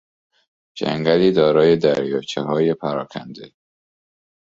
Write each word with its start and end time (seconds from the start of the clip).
جنگلی 0.75 1.31
دارای 1.31 1.75
دریاچههای 1.77 2.73
پراکنده 2.73 3.51